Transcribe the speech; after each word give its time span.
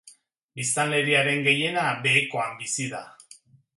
Biztanleriaren 0.61 1.45
gehiena 1.49 1.83
behekoan 2.07 2.57
bizi 2.63 2.89
da. 2.95 3.03